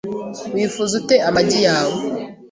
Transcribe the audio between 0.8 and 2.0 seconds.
ute amagi yawe?